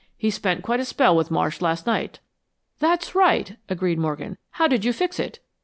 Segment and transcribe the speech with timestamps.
[0.17, 2.21] He spent quite a spell with Marsh last night."
[2.79, 4.39] "That's right," agreed Morgan.
[4.49, 5.41] "How did you fix it?"